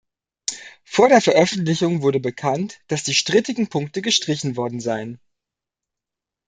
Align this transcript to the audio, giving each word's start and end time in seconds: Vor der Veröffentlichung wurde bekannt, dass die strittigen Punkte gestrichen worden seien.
Vor 0.83 1.09
der 1.09 1.21
Veröffentlichung 1.21 2.01
wurde 2.01 2.19
bekannt, 2.19 2.81
dass 2.87 3.03
die 3.03 3.13
strittigen 3.13 3.67
Punkte 3.69 4.01
gestrichen 4.01 4.57
worden 4.57 4.79
seien. 4.79 5.19